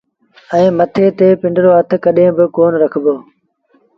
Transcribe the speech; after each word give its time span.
ائيٚݩ 0.53 0.69
ڪڏهين 0.71 0.73
با 0.77 0.77
مٿي 0.77 1.05
تي 1.17 1.27
پنڊرو 1.41 1.71
هٿ 1.77 1.89
ڪونهيٚ 2.03 2.79
رکي 2.81 3.11